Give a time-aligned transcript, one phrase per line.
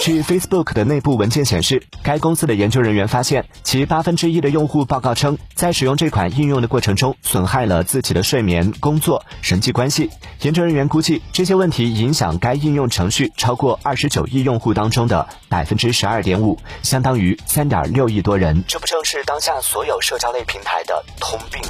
[0.00, 10.10] 据 facebook 的内部文件显示该公司的研究人员发现其八分之一的用户报告称在使用这款应用的过程中损害了自己的睡眠工作人际关系。
[10.42, 18.64] 研究人员估计这些问题影响该应用程序超过二十九亿用户当中的百分之十二点五相当于三点六亿多人。
[18.66, 21.60] 这不正是当下所有社交类平台的通病